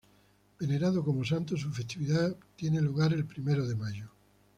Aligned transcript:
Venerado 0.59 1.03
como 1.03 1.23
santo, 1.23 1.55
su 1.55 1.71
festividad 1.71 2.35
tiene 2.55 2.81
lugar 2.81 3.13
el 3.13 3.23
primero 3.23 3.67
de 3.67 3.75
mayo. 3.75 4.09